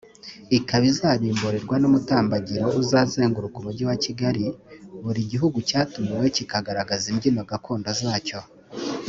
[0.57, 4.45] ikaba izabimburirwa n’umutambagiro uzazenguruka Umujyi wa Kigali
[5.03, 8.39] buri gihugu cyatumiwe kigaragaza imbyino gakondo zacyo